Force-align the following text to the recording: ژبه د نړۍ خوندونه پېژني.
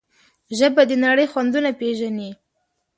ژبه 0.57 0.81
د 0.89 0.91
نړۍ 1.05 1.25
خوندونه 1.31 1.69
پېژني. 1.79 2.31